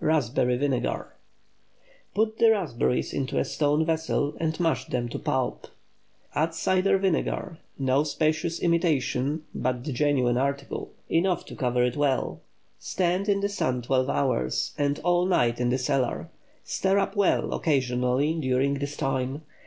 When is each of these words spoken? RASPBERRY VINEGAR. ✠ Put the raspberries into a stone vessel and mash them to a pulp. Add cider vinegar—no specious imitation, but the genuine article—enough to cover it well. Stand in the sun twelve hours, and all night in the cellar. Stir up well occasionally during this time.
RASPBERRY 0.00 0.56
VINEGAR. 0.56 1.12
✠ 2.10 2.14
Put 2.14 2.38
the 2.38 2.52
raspberries 2.52 3.12
into 3.12 3.38
a 3.38 3.44
stone 3.44 3.84
vessel 3.84 4.34
and 4.40 4.58
mash 4.58 4.86
them 4.86 5.10
to 5.10 5.18
a 5.18 5.20
pulp. 5.20 5.66
Add 6.34 6.54
cider 6.54 6.96
vinegar—no 6.96 8.02
specious 8.04 8.60
imitation, 8.60 9.44
but 9.54 9.84
the 9.84 9.92
genuine 9.92 10.38
article—enough 10.38 11.44
to 11.44 11.54
cover 11.54 11.84
it 11.84 11.98
well. 11.98 12.40
Stand 12.78 13.28
in 13.28 13.40
the 13.40 13.48
sun 13.50 13.82
twelve 13.82 14.08
hours, 14.08 14.72
and 14.78 15.00
all 15.00 15.26
night 15.26 15.60
in 15.60 15.68
the 15.68 15.76
cellar. 15.76 16.30
Stir 16.64 16.98
up 16.98 17.14
well 17.14 17.52
occasionally 17.52 18.32
during 18.40 18.78
this 18.78 18.96
time. 18.96 19.42